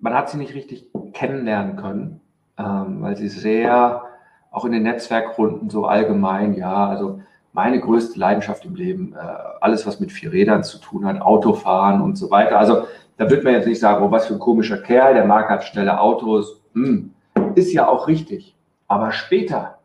man 0.00 0.14
hat 0.14 0.30
sie 0.30 0.38
nicht 0.38 0.54
richtig 0.54 0.90
kennenlernen 1.12 1.76
können, 1.76 2.20
ähm, 2.58 3.02
weil 3.02 3.16
sie 3.16 3.28
sehr 3.28 4.02
auch 4.50 4.64
in 4.64 4.72
den 4.72 4.82
Netzwerkrunden 4.82 5.70
so 5.70 5.86
allgemein, 5.86 6.54
ja, 6.54 6.86
also 6.88 7.20
meine 7.52 7.80
größte 7.80 8.18
Leidenschaft 8.18 8.64
im 8.64 8.74
Leben, 8.74 9.14
äh, 9.14 9.18
alles 9.60 9.86
was 9.86 10.00
mit 10.00 10.12
vier 10.12 10.32
Rädern 10.32 10.62
zu 10.64 10.78
tun 10.78 11.04
hat, 11.04 11.20
Autofahren 11.20 12.00
und 12.00 12.16
so 12.16 12.30
weiter. 12.30 12.58
Also 12.58 12.84
da 13.16 13.28
wird 13.30 13.44
man 13.44 13.52
jetzt 13.52 13.66
nicht 13.66 13.80
sagen, 13.80 14.04
oh, 14.04 14.10
was 14.10 14.26
für 14.26 14.34
ein 14.34 14.40
komischer 14.40 14.78
Kerl, 14.78 15.14
der 15.14 15.24
mag 15.24 15.48
hat 15.50 15.64
schnelle 15.64 16.00
Autos. 16.00 16.62
Hm, 16.74 17.12
ist 17.54 17.72
ja 17.72 17.88
auch 17.88 18.06
richtig. 18.06 18.56
Aber 18.86 19.12
später, 19.12 19.78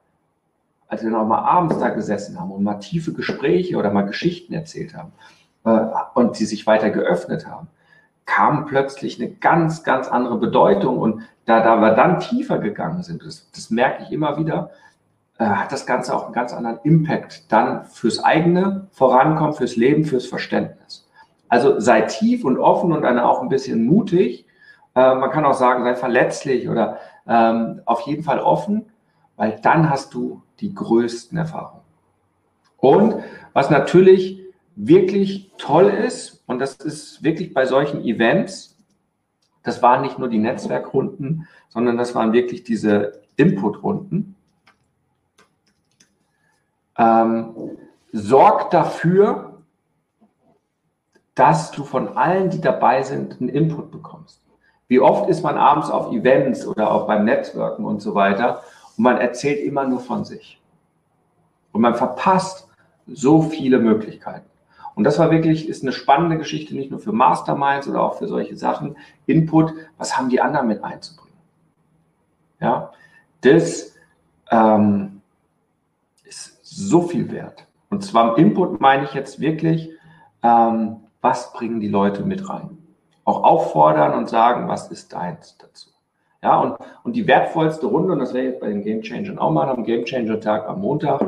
als 0.88 1.04
wir 1.04 1.10
noch 1.10 1.26
mal 1.26 1.40
abends 1.40 1.80
da 1.80 1.90
gesessen 1.90 2.40
haben 2.40 2.52
und 2.52 2.64
mal 2.64 2.76
tiefe 2.76 3.12
Gespräche 3.12 3.76
oder 3.78 3.92
mal 3.92 4.04
Geschichten 4.04 4.54
erzählt 4.54 4.96
haben 4.96 5.12
äh, 5.66 5.88
und 6.14 6.36
sie 6.36 6.46
sich 6.46 6.68
weiter 6.68 6.90
geöffnet 6.90 7.48
haben, 7.48 7.68
kam 8.26 8.66
plötzlich 8.66 9.22
eine 9.22 9.32
ganz, 9.32 9.84
ganz 9.84 10.08
andere 10.08 10.38
Bedeutung. 10.38 11.00
Und 11.00 11.24
da, 11.46 11.62
da 11.62 11.78
wir 11.78 11.92
dann 11.92 12.20
tiefer 12.20 12.60
gegangen 12.60 13.04
sind, 13.04 13.26
das, 13.26 13.50
das 13.52 13.70
merke 13.70 14.04
ich 14.04 14.12
immer 14.12 14.38
wieder, 14.38 14.72
äh, 15.38 15.46
hat 15.46 15.72
das 15.72 15.86
Ganze 15.86 16.16
auch 16.16 16.26
einen 16.26 16.34
ganz 16.34 16.54
anderen 16.54 16.80
Impact 16.84 17.52
dann 17.52 17.86
fürs 17.86 18.24
eigene 18.24 18.88
Vorankommen, 18.92 19.54
fürs 19.54 19.76
Leben, 19.76 20.06
fürs 20.06 20.26
Verständnis. 20.26 21.08
Also 21.50 21.80
sei 21.80 22.02
tief 22.02 22.46
und 22.46 22.58
offen 22.58 22.92
und 22.94 23.04
dann 23.04 23.20
auch 23.20 23.42
ein 23.42 23.50
bisschen 23.50 23.86
mutig. 23.86 24.46
Äh, 24.96 25.16
man 25.16 25.32
kann 25.32 25.46
auch 25.46 25.54
sagen, 25.54 25.84
sei 25.84 25.96
verletzlich 25.96 26.70
oder 26.70 26.98
ähm, 27.28 27.82
auf 27.86 28.02
jeden 28.02 28.24
Fall 28.24 28.40
offen, 28.40 28.86
weil 29.36 29.60
dann 29.62 29.90
hast 29.90 30.14
du 30.14 30.42
die 30.60 30.74
größten 30.74 31.38
Erfahrungen. 31.38 31.84
Und 32.78 33.16
was 33.54 33.70
natürlich 33.70 34.43
wirklich 34.76 35.52
toll 35.58 35.90
ist, 35.90 36.44
und 36.48 36.60
das 36.60 36.76
ist 36.76 37.24
wirklich 37.24 37.54
bei 37.54 37.66
solchen 37.66 38.04
Events, 38.04 38.78
das 39.64 39.82
waren 39.82 40.02
nicht 40.02 40.20
nur 40.20 40.28
die 40.28 40.40
Netzwerkrunden, 40.40 41.48
sondern 41.70 41.98
das 41.98 42.14
waren 42.16 42.34
wirklich 42.34 42.64
diese 42.64 43.22
Inputrunden. 43.38 44.36
Ähm, 46.98 47.78
sorg 48.12 48.70
dafür, 48.72 49.62
dass 51.34 51.72
du 51.72 51.84
von 51.84 52.10
allen, 52.10 52.50
die 52.50 52.62
dabei 52.62 53.02
sind, 53.02 53.40
einen 53.40 53.50
Input 53.50 53.92
bekommst. 53.92 54.42
Wie 54.88 55.00
oft 55.00 55.30
ist 55.30 55.42
man 55.42 55.58
abends 55.58 55.90
auf 55.90 56.12
Events 56.12 56.68
oder 56.68 56.92
auch 56.92 57.08
beim 57.08 57.26
Netzwerken 57.26 57.86
und 57.86 58.02
so 58.02 58.14
weiter 58.14 58.62
und 58.98 59.04
man 59.04 59.18
erzählt 59.18 59.64
immer 59.64 59.86
nur 59.88 60.00
von 60.00 60.26
sich. 60.26 60.62
Und 61.72 61.82
man 61.82 61.96
verpasst 61.96 62.68
so 63.08 63.42
viele 63.42 63.80
Möglichkeiten. 63.80 64.46
Und 64.96 65.04
das 65.04 65.18
war 65.20 65.32
wirklich, 65.32 65.68
ist 65.68 65.84
eine 65.84 65.92
spannende 65.92 66.38
Geschichte, 66.38 66.76
nicht 66.76 66.92
nur 66.92 67.00
für 67.00 67.12
Masterminds 67.12 67.88
oder 67.88 68.02
auch 68.02 68.16
für 68.16 68.28
solche 68.28 68.56
Sachen. 68.56 68.96
Input, 69.26 69.74
was 69.98 70.18
haben 70.18 70.30
die 70.30 70.42
anderen 70.42 70.68
mit 70.68 70.84
einzubringen? 70.84 71.38
Ja, 72.60 72.92
das 73.42 73.96
ähm, 74.52 75.22
ist 76.24 76.60
so 76.64 77.02
viel 77.02 77.32
wert. 77.32 77.66
Und 77.90 78.04
zwar 78.04 78.38
im 78.38 78.46
Input 78.48 78.80
meine 78.80 79.06
ich 79.06 79.14
jetzt 79.14 79.40
wirklich, 79.40 79.90
ähm, 80.44 80.98
was 81.22 81.54
bringen 81.54 81.80
die 81.80 81.88
Leute 81.88 82.24
mit 82.24 82.50
rein? 82.50 82.78
Auch 83.24 83.44
auffordern 83.44 84.14
und 84.14 84.30
sagen, 84.30 84.68
was 84.68 84.92
ist 84.92 85.14
deins 85.14 85.58
dazu? 85.58 85.90
Ja, 86.42 86.60
und, 86.60 86.76
und 87.04 87.16
die 87.16 87.26
wertvollste 87.26 87.86
Runde, 87.86 88.12
und 88.12 88.20
das 88.20 88.34
wäre 88.34 88.48
jetzt 88.48 88.60
bei 88.60 88.68
den 88.68 88.84
Game 88.84 89.02
Changern 89.02 89.40
auch 89.40 89.52
mal 89.52 89.70
am 89.70 89.86
Game 89.86 90.04
Changer 90.04 90.42
Tag 90.42 90.68
am 90.68 90.82
Montag, 90.82 91.22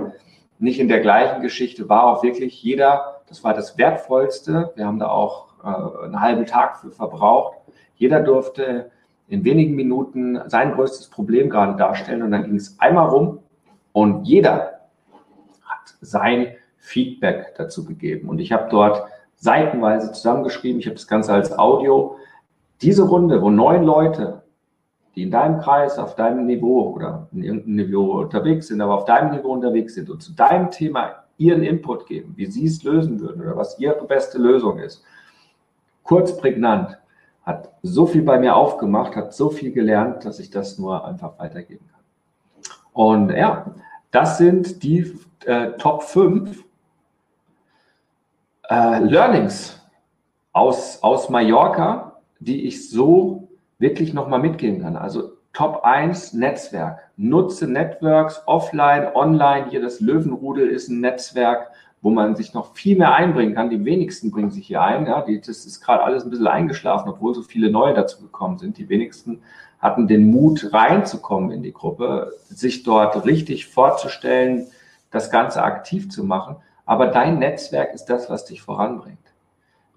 nicht 0.59 0.79
in 0.79 0.89
der 0.89 0.99
gleichen 0.99 1.41
Geschichte, 1.41 1.87
war 1.87 2.03
auch 2.03 2.23
wirklich 2.23 2.61
jeder, 2.61 3.14
das 3.27 3.43
war 3.43 3.53
das 3.53 3.77
Wertvollste. 3.77 4.71
Wir 4.75 4.85
haben 4.85 4.99
da 4.99 5.09
auch 5.09 5.47
äh, 5.63 6.05
einen 6.05 6.21
halben 6.21 6.45
Tag 6.45 6.77
für 6.77 6.91
verbraucht. 6.91 7.57
Jeder 7.95 8.19
durfte 8.21 8.91
in 9.27 9.43
wenigen 9.43 9.75
Minuten 9.75 10.39
sein 10.47 10.73
größtes 10.73 11.09
Problem 11.09 11.49
gerade 11.49 11.75
darstellen 11.77 12.21
und 12.21 12.31
dann 12.31 12.43
ging 12.43 12.55
es 12.55 12.79
einmal 12.79 13.07
rum 13.07 13.39
und 13.91 14.25
jeder 14.25 14.81
hat 15.63 15.95
sein 16.01 16.55
Feedback 16.77 17.55
dazu 17.57 17.85
gegeben. 17.85 18.29
Und 18.29 18.39
ich 18.39 18.51
habe 18.51 18.67
dort 18.69 19.03
seitenweise 19.35 20.11
zusammengeschrieben, 20.11 20.79
ich 20.79 20.85
habe 20.85 20.95
das 20.95 21.07
Ganze 21.07 21.33
als 21.33 21.57
Audio. 21.57 22.17
Diese 22.81 23.03
Runde, 23.03 23.41
wo 23.41 23.49
neun 23.49 23.83
Leute, 23.83 24.43
die 25.15 25.23
in 25.23 25.31
deinem 25.31 25.59
Kreis, 25.59 25.97
auf 25.97 26.15
deinem 26.15 26.45
Niveau 26.45 26.93
oder 26.93 27.27
in 27.31 27.41
irgendeinem 27.41 27.75
Niveau 27.87 28.19
unterwegs 28.19 28.67
sind, 28.67 28.81
aber 28.81 28.95
auf 28.95 29.05
deinem 29.05 29.31
Niveau 29.31 29.53
unterwegs 29.53 29.95
sind 29.95 30.09
und 30.09 30.21
zu 30.21 30.33
deinem 30.33 30.69
Thema 30.69 31.24
ihren 31.37 31.63
Input 31.63 32.05
geben, 32.07 32.33
wie 32.35 32.45
sie 32.45 32.65
es 32.65 32.83
lösen 32.83 33.19
würden 33.19 33.41
oder 33.41 33.57
was 33.57 33.79
ihre 33.79 34.05
beste 34.05 34.37
Lösung 34.37 34.79
ist. 34.79 35.03
Kurz, 36.03 36.37
prägnant, 36.37 36.97
hat 37.43 37.73
so 37.83 38.05
viel 38.05 38.23
bei 38.23 38.39
mir 38.39 38.55
aufgemacht, 38.55 39.15
hat 39.15 39.33
so 39.33 39.49
viel 39.49 39.71
gelernt, 39.71 40.25
dass 40.25 40.39
ich 40.39 40.49
das 40.49 40.79
nur 40.79 41.05
einfach 41.05 41.37
weitergeben 41.37 41.85
kann. 41.91 41.95
Und 42.93 43.29
ja, 43.31 43.75
das 44.11 44.37
sind 44.37 44.81
die 44.83 45.19
äh, 45.45 45.71
Top 45.73 46.03
5 46.03 46.63
äh, 48.69 48.99
Learnings 48.99 49.81
aus, 50.53 51.03
aus 51.03 51.29
Mallorca, 51.29 52.21
die 52.39 52.65
ich 52.65 52.89
so 52.89 53.49
wirklich 53.77 54.13
nochmal 54.13 54.39
mitgeben 54.39 54.81
kann. 54.81 54.95
Also 54.95 55.34
Top 55.55 55.85
1 55.85 56.33
Netzwerk. 56.33 56.99
Nutze 57.15 57.65
Networks 57.65 58.41
offline, 58.45 59.07
online. 59.15 59.67
Hier 59.69 59.81
das 59.81 60.01
Löwenrudel 60.01 60.67
ist 60.67 60.89
ein 60.89 60.99
Netzwerk, 60.99 61.71
wo 62.01 62.09
man 62.09 62.35
sich 62.35 62.53
noch 62.53 62.75
viel 62.75 62.97
mehr 62.97 63.15
einbringen 63.15 63.55
kann. 63.55 63.69
Die 63.69 63.85
wenigsten 63.85 64.31
bringen 64.31 64.51
sich 64.51 64.67
hier 64.67 64.81
ein. 64.81 65.07
Ja, 65.07 65.21
die, 65.21 65.39
das 65.39 65.65
ist 65.65 65.79
gerade 65.79 66.03
alles 66.03 66.25
ein 66.25 66.29
bisschen 66.29 66.47
eingeschlafen, 66.47 67.07
obwohl 67.07 67.33
so 67.33 67.41
viele 67.41 67.71
neue 67.71 67.93
dazu 67.93 68.21
gekommen 68.21 68.57
sind. 68.57 68.77
Die 68.77 68.89
wenigsten 68.89 69.43
hatten 69.79 70.09
den 70.09 70.29
Mut, 70.29 70.73
reinzukommen 70.73 71.51
in 71.51 71.63
die 71.63 71.71
Gruppe, 71.71 72.33
sich 72.49 72.83
dort 72.83 73.25
richtig 73.25 73.67
vorzustellen, 73.67 74.67
das 75.09 75.31
Ganze 75.31 75.63
aktiv 75.63 76.09
zu 76.09 76.25
machen. 76.25 76.57
Aber 76.85 77.07
dein 77.07 77.39
Netzwerk 77.39 77.93
ist 77.93 78.07
das, 78.07 78.29
was 78.29 78.43
dich 78.43 78.61
voranbringt. 78.61 79.19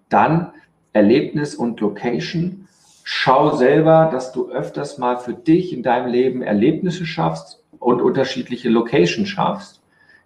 Dann 0.09 0.53
Erlebnis 0.93 1.57
und 1.57 1.81
Location. 1.81 2.68
Schau 3.11 3.57
selber, 3.57 4.11
dass 4.13 4.33
du 4.33 4.51
öfters 4.51 4.99
mal 4.99 5.17
für 5.17 5.33
dich 5.33 5.73
in 5.73 5.83
deinem 5.83 6.09
Leben 6.09 6.43
Erlebnisse 6.43 7.07
schaffst 7.07 7.65
und 7.79 8.03
unterschiedliche 8.03 8.69
Locations 8.69 9.27
schaffst, 9.27 9.81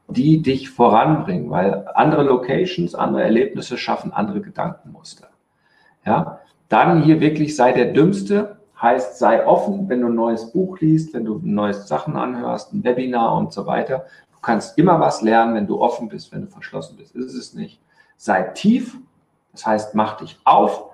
die 0.09 0.43
dich 0.43 0.69
voranbringen, 0.69 1.49
weil 1.49 1.87
andere 1.95 2.25
Locations, 2.25 2.97
andere 2.97 3.23
Erlebnisse 3.23 3.79
schaffen 3.79 4.12
andere 4.12 4.41
Gedankenmuster. 4.41 5.29
Ja, 6.05 6.41
dann 6.69 7.05
hier 7.05 7.21
wirklich 7.21 7.55
sei 7.55 7.71
der 7.71 7.93
Dümmste, 7.93 8.57
heißt 8.81 9.17
sei 9.17 9.47
offen, 9.47 9.89
wenn 9.89 10.01
du 10.01 10.09
ein 10.09 10.17
neues 10.17 10.51
Buch 10.51 10.81
liest, 10.81 11.15
wenn 11.15 11.25
du 11.25 11.41
neue 11.41 11.75
Sachen 11.75 12.17
anhörst, 12.17 12.73
ein 12.73 12.83
Webinar 12.83 13.37
und 13.37 13.53
so 13.53 13.65
weiter 13.67 14.07
kannst 14.43 14.77
immer 14.77 14.99
was 14.99 15.23
lernen, 15.23 15.55
wenn 15.55 15.69
du 15.69 15.81
offen 15.81 16.09
bist, 16.09 16.33
wenn 16.33 16.43
du 16.43 16.49
verschlossen 16.49 16.97
bist. 16.97 17.15
Ist 17.15 17.35
es 17.35 17.55
nicht. 17.55 17.81
Sei 18.17 18.43
tief, 18.43 18.99
das 19.53 19.65
heißt, 19.65 19.95
mach 19.95 20.17
dich 20.17 20.39
auf, 20.45 20.92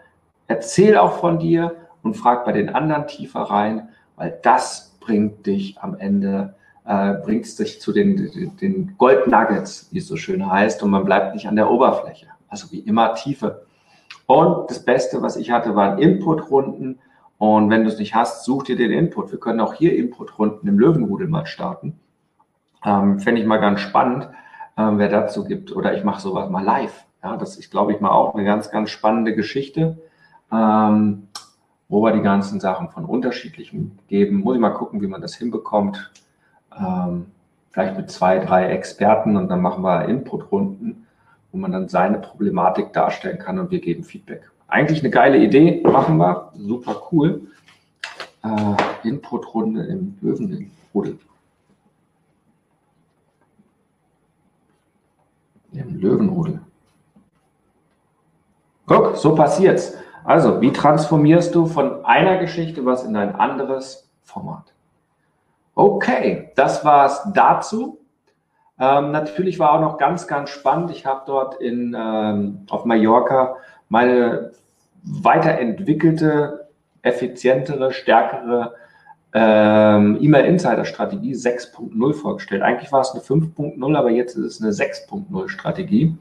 erzähl 0.49 0.97
auch 0.97 1.19
von 1.19 1.39
dir 1.39 1.77
und 2.03 2.15
frag 2.15 2.45
bei 2.45 2.53
den 2.53 2.71
anderen 2.71 3.07
tiefer 3.07 3.43
rein, 3.43 3.89
weil 4.17 4.39
das 4.43 4.97
bringt 5.01 5.47
dich 5.47 5.79
am 5.81 5.97
Ende, 5.97 6.55
äh, 6.85 7.15
bringt 7.15 7.59
dich 7.59 7.81
zu 7.81 7.93
den, 7.93 8.57
den 8.61 8.97
Gold 8.99 9.29
Nuggets, 9.29 9.89
wie 9.93 9.99
es 9.99 10.09
so 10.09 10.17
schön 10.17 10.51
heißt, 10.51 10.83
und 10.83 10.91
man 10.91 11.05
bleibt 11.05 11.35
nicht 11.35 11.47
an 11.47 11.57
der 11.57 11.71
Oberfläche. 11.71 12.27
Also 12.49 12.73
wie 12.73 12.81
immer 12.81 13.15
Tiefe. 13.15 13.67
Und 14.27 14.71
das 14.71 14.85
Beste, 14.85 15.23
was 15.23 15.37
ich 15.37 15.51
hatte, 15.51 15.75
waren 15.75 15.99
Input-Runden. 15.99 16.99
Und 17.39 17.71
wenn 17.71 17.85
du 17.85 17.89
es 17.89 17.99
nicht 17.99 18.15
hast, 18.15 18.45
such 18.45 18.65
dir 18.65 18.77
den 18.77 18.91
Input. 18.91 19.31
Wir 19.31 19.39
können 19.39 19.61
auch 19.61 19.75
hier 19.75 19.97
Input-Runden 19.97 20.67
im 20.67 20.79
Löwenrudel 20.79 21.29
mal 21.29 21.47
starten. 21.47 21.99
Ähm, 22.85 23.21
Fände 23.21 23.41
ich 23.41 23.47
mal 23.47 23.59
ganz 23.59 23.81
spannend, 23.81 24.29
ähm, 24.77 24.99
wer 24.99 25.09
dazu 25.09 25.45
gibt. 25.45 25.75
Oder 25.75 25.95
ich 25.95 26.05
mache 26.05 26.21
sowas 26.21 26.51
mal 26.51 26.65
live. 26.65 27.05
Ja, 27.23 27.37
das 27.37 27.57
ist, 27.57 27.71
glaube 27.71 27.93
ich, 27.93 28.01
mal 28.01 28.11
auch 28.11 28.35
eine 28.35 28.45
ganz, 28.45 28.71
ganz 28.71 28.91
spannende 28.91 29.35
Geschichte, 29.35 29.99
ähm, 30.53 31.29
wo 31.89 32.03
wir 32.03 32.13
die 32.13 32.23
ganzen 32.23 32.61
Sachen 32.61 32.91
von 32.91 33.05
unterschiedlichen 33.05 33.99
geben. 34.09 34.41
Muss 34.41 34.55
ich 34.57 34.61
mal 34.61 34.71
gucken, 34.71 35.01
wie 35.01 35.07
man 35.07 35.23
das 35.23 35.37
hinbekommt. 35.37 36.13
Ähm, 36.79 37.27
vielleicht 37.71 37.97
mit 37.97 38.11
zwei, 38.11 38.39
drei 38.39 38.67
Experten 38.69 39.37
und 39.37 39.49
dann 39.49 39.63
machen 39.63 39.83
wir 39.83 40.07
Input-Runden, 40.07 41.07
wo 41.53 41.59
man 41.59 41.73
dann 41.73 41.89
seine 41.89 42.19
Problematik 42.19 42.93
darstellen 42.93 43.39
kann 43.39 43.59
und 43.59 43.71
wir 43.71 43.81
geben 43.81 44.05
Feedback. 44.05 44.51
Eigentlich 44.69 45.01
eine 45.01 45.11
geile 45.11 45.39
Idee, 45.39 45.83
machen 45.83 46.19
wir. 46.19 46.53
Super 46.57 47.03
cool. 47.11 47.41
Äh, 48.43 49.09
Input-Runde 49.09 49.85
im 49.85 50.19
Löwenrudel. 50.21 51.19
Im 55.73 56.01
Löwenrudel. 56.01 56.61
Guck, 58.87 59.17
so 59.17 59.35
passiert's. 59.35 59.95
Also, 60.29 60.61
wie 60.61 60.75
transformierst 60.75 61.55
du 61.55 61.65
von 61.65 62.05
einer 62.05 62.37
Geschichte 62.37 62.85
was 62.85 63.03
in 63.03 63.17
ein 63.17 63.35
anderes 63.35 64.11
Format? 64.25 64.75
Okay, 65.75 66.51
das 66.55 66.85
war's 66.85 67.27
dazu. 67.33 67.99
Ähm, 68.79 69.11
natürlich 69.11 69.59
war 69.59 69.73
auch 69.73 69.81
noch 69.81 69.97
ganz, 69.97 70.27
ganz 70.27 70.51
spannend. 70.51 70.91
Ich 70.91 71.07
habe 71.07 71.23
dort 71.25 71.55
in, 71.63 71.97
ähm, 71.99 72.67
auf 72.69 72.85
Mallorca 72.85 73.57
meine 73.89 74.51
weiterentwickelte, 75.03 76.69
effizientere, 77.01 77.91
stärkere 77.95 78.75
ähm, 79.33 80.19
E-Mail-Insider-Strategie 80.21 81.33
6.0 81.33 82.13
vorgestellt. 82.13 82.61
Eigentlich 82.61 82.93
war 82.93 83.01
es 83.01 83.13
eine 83.13 83.23
5.0, 83.23 83.97
aber 83.97 84.11
jetzt 84.11 84.37
ist 84.37 84.45
es 84.45 84.61
eine 84.61 84.73
6.0-Strategie. 84.73 86.19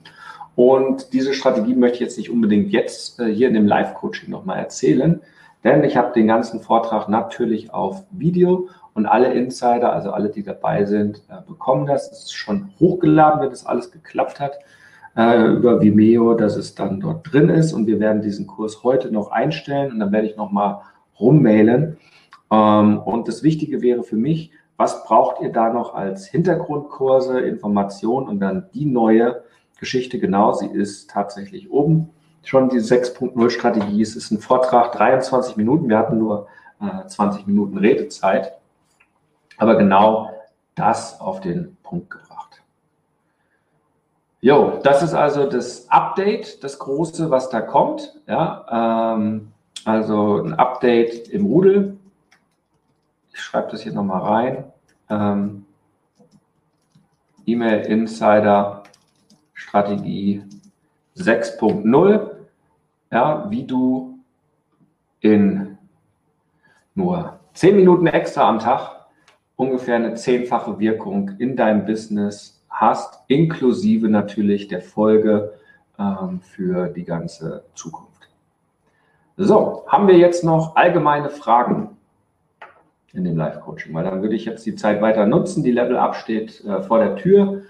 Und 0.57 1.13
diese 1.13 1.35
Strategie 1.35 1.75
möchte 1.75 1.97
ich 1.97 2.01
jetzt 2.01 2.17
nicht 2.17 2.31
unbedingt 2.31 2.71
jetzt 2.71 3.19
äh, 3.19 3.31
hier 3.31 3.47
in 3.47 3.53
dem 3.53 3.67
Live-Coaching 3.67 4.31
nochmal 4.31 4.57
erzählen, 4.57 5.21
denn 5.63 5.83
ich 5.83 5.95
habe 5.95 6.13
den 6.13 6.25
ganzen 6.25 6.61
Vortrag 6.61 7.07
natürlich 7.09 7.71
auf 7.71 8.05
Video 8.09 8.67
und 8.95 9.05
alle 9.05 9.31
Insider, 9.33 9.93
also 9.93 10.09
alle, 10.09 10.29
die 10.29 10.41
dabei 10.41 10.85
sind, 10.85 11.21
äh, 11.29 11.47
bekommen 11.47 11.85
das. 11.85 12.11
Es 12.11 12.23
ist 12.23 12.33
schon 12.33 12.71
hochgeladen, 12.79 13.39
wenn 13.39 13.51
das 13.51 13.67
alles 13.67 13.91
geklappt 13.91 14.39
hat 14.39 14.57
äh, 15.15 15.45
über 15.45 15.79
Vimeo, 15.79 16.33
dass 16.33 16.55
es 16.55 16.73
dann 16.73 17.01
dort 17.01 17.31
drin 17.31 17.49
ist 17.49 17.71
und 17.71 17.85
wir 17.85 17.99
werden 17.99 18.23
diesen 18.23 18.47
Kurs 18.47 18.83
heute 18.83 19.11
noch 19.11 19.29
einstellen 19.29 19.91
und 19.91 19.99
dann 19.99 20.11
werde 20.11 20.25
ich 20.25 20.37
nochmal 20.37 20.79
rummailen. 21.19 21.97
Ähm, 22.51 22.97
und 22.97 23.27
das 23.27 23.43
Wichtige 23.43 23.83
wäre 23.83 24.01
für 24.01 24.17
mich, 24.17 24.49
was 24.75 25.03
braucht 25.03 25.39
ihr 25.39 25.51
da 25.51 25.71
noch 25.71 25.93
als 25.93 26.25
Hintergrundkurse, 26.25 27.41
Informationen 27.41 28.27
und 28.27 28.39
dann 28.39 28.71
die 28.73 28.85
neue 28.85 29.43
Geschichte 29.79 30.19
genau, 30.19 30.53
sie 30.53 30.67
ist 30.67 31.09
tatsächlich 31.09 31.69
oben. 31.71 32.09
Schon 32.43 32.69
die 32.69 32.79
6.0 32.79 33.49
Strategie, 33.49 34.01
es 34.01 34.15
ist 34.15 34.31
ein 34.31 34.39
Vortrag, 34.39 34.93
23 34.93 35.57
Minuten, 35.57 35.89
wir 35.89 35.97
hatten 35.97 36.17
nur 36.17 36.47
äh, 36.79 37.05
20 37.07 37.45
Minuten 37.47 37.77
Redezeit 37.77 38.53
aber 39.57 39.75
genau 39.75 40.31
das 40.75 41.19
auf 41.19 41.41
den 41.41 41.75
Punkt 41.83 42.11
gebracht. 42.11 42.61
Jo, 44.39 44.79
das 44.83 45.01
ist 45.01 45.15
also 45.15 45.49
das 45.49 45.89
Update, 45.89 46.63
das 46.63 46.77
große, 46.77 47.31
was 47.31 47.49
da 47.49 47.61
kommt. 47.61 48.19
Ja, 48.27 49.15
ähm, 49.15 49.51
also 49.83 50.43
ein 50.43 50.53
Update 50.53 51.27
im 51.29 51.45
Rudel. 51.45 51.97
Ich 53.33 53.41
schreibe 53.41 53.71
das 53.71 53.81
hier 53.81 53.93
nochmal 53.93 54.21
rein. 54.21 54.63
Ähm, 55.09 55.65
E-Mail 57.45 57.85
Insider 57.87 58.76
Strategie 59.77 60.43
6.0. 61.15 62.31
Ja, 63.11 63.45
wie 63.49 63.63
du 63.63 64.17
in 65.19 65.77
nur 66.95 67.39
10 67.53 67.75
Minuten 67.75 68.07
extra 68.07 68.49
am 68.49 68.57
Tag 68.57 69.05
ungefähr 69.55 69.97
eine 69.97 70.15
zehnfache 70.15 70.79
Wirkung 70.79 71.29
in 71.37 71.55
deinem 71.55 71.85
Business 71.85 72.65
hast, 72.69 73.19
inklusive 73.27 74.09
natürlich 74.09 74.67
der 74.67 74.81
Folge 74.81 75.53
ähm, 75.99 76.41
für 76.41 76.87
die 76.87 77.03
ganze 77.03 77.63
Zukunft. 77.75 78.29
So, 79.37 79.85
haben 79.87 80.07
wir 80.07 80.17
jetzt 80.17 80.43
noch 80.43 80.75
allgemeine 80.75 81.29
Fragen 81.29 81.97
in 83.13 83.23
dem 83.23 83.37
Live-Coaching? 83.37 83.93
Weil 83.93 84.05
dann 84.05 84.23
würde 84.23 84.35
ich 84.35 84.45
jetzt 84.45 84.65
die 84.65 84.75
Zeit 84.75 85.03
weiter 85.03 85.27
nutzen. 85.27 85.63
Die 85.63 85.71
Level-Up 85.71 86.15
steht 86.15 86.65
äh, 86.65 86.81
vor 86.81 86.97
der 86.97 87.15
Tür. 87.15 87.61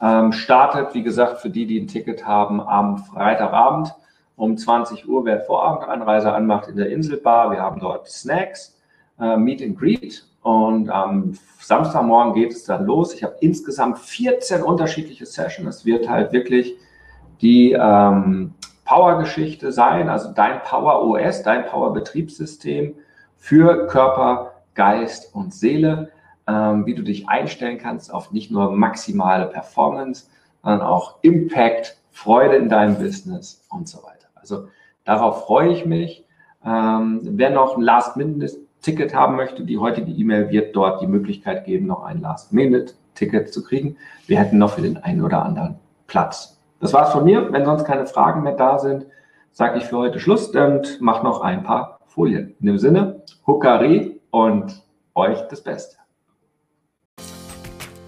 Ähm, 0.00 0.32
startet, 0.32 0.94
wie 0.94 1.02
gesagt, 1.02 1.40
für 1.40 1.50
die, 1.50 1.66
die 1.66 1.80
ein 1.80 1.86
Ticket 1.86 2.26
haben, 2.26 2.60
am 2.60 2.98
Freitagabend 2.98 3.94
um 4.36 4.56
20 4.56 5.08
Uhr, 5.08 5.24
wer 5.24 5.40
Vorabendeinreise 5.40 6.32
anmacht 6.32 6.68
in 6.68 6.76
der 6.76 6.90
Inselbar. 6.90 7.50
Wir 7.50 7.60
haben 7.60 7.80
dort 7.80 8.08
Snacks, 8.08 8.76
äh, 9.20 9.36
Meet 9.36 9.62
and 9.62 9.78
Greet 9.78 10.26
und 10.42 10.90
am 10.90 11.38
Samstagmorgen 11.60 12.34
geht 12.34 12.52
es 12.52 12.64
dann 12.64 12.84
los. 12.84 13.14
Ich 13.14 13.22
habe 13.22 13.36
insgesamt 13.40 13.98
14 13.98 14.62
unterschiedliche 14.62 15.24
Sessions. 15.24 15.76
Es 15.76 15.86
wird 15.86 16.08
halt 16.08 16.32
wirklich 16.32 16.74
die 17.40 17.72
ähm, 17.72 18.54
Power-Geschichte 18.84 19.72
sein, 19.72 20.08
also 20.08 20.32
dein 20.32 20.62
Power 20.62 21.02
OS, 21.02 21.42
dein 21.42 21.64
Power-Betriebssystem 21.66 22.94
für 23.38 23.86
Körper, 23.86 24.52
Geist 24.74 25.34
und 25.34 25.54
Seele, 25.54 26.10
ähm, 26.46 26.86
wie 26.86 26.94
du 26.94 27.02
dich 27.02 27.28
einstellen 27.28 27.78
kannst 27.78 28.12
auf 28.12 28.32
nicht 28.32 28.50
nur 28.50 28.72
maximale 28.72 29.46
Performance, 29.46 30.26
sondern 30.62 30.82
auch 30.82 31.16
Impact, 31.22 31.98
Freude 32.10 32.56
in 32.56 32.68
deinem 32.68 32.96
Business 32.96 33.64
und 33.70 33.88
so 33.88 33.98
weiter. 33.98 34.28
Also 34.34 34.68
darauf 35.04 35.46
freue 35.46 35.72
ich 35.72 35.84
mich. 35.86 36.24
Ähm, 36.64 37.20
wer 37.22 37.50
noch 37.50 37.76
ein 37.76 37.82
Last-Minute 37.82 38.64
Ticket 38.84 39.14
haben 39.14 39.36
möchte, 39.36 39.64
die 39.64 39.78
heutige 39.78 40.12
E-Mail 40.12 40.50
wird 40.50 40.76
dort 40.76 41.00
die 41.00 41.06
Möglichkeit 41.06 41.64
geben, 41.64 41.86
noch 41.86 42.02
ein 42.04 42.20
Last-Minute-Ticket 42.20 43.52
zu 43.52 43.64
kriegen. 43.64 43.96
Wir 44.26 44.38
hätten 44.38 44.58
noch 44.58 44.72
für 44.72 44.82
den 44.82 44.98
einen 44.98 45.22
oder 45.22 45.42
anderen 45.42 45.76
Platz. 46.06 46.60
Das 46.80 46.92
war's 46.92 47.12
von 47.12 47.24
mir. 47.24 47.50
Wenn 47.50 47.64
sonst 47.64 47.84
keine 47.84 48.06
Fragen 48.06 48.42
mehr 48.42 48.56
da 48.56 48.78
sind, 48.78 49.06
sage 49.52 49.78
ich 49.78 49.84
für 49.84 49.96
heute 49.96 50.20
Schluss 50.20 50.48
und 50.48 51.00
mache 51.00 51.24
noch 51.24 51.40
ein 51.40 51.62
paar 51.62 52.00
Folien. 52.06 52.54
In 52.60 52.66
dem 52.66 52.78
Sinne, 52.78 53.22
Hukari 53.46 54.20
und 54.30 54.82
euch 55.14 55.40
das 55.48 55.62
Beste. 55.62 56.03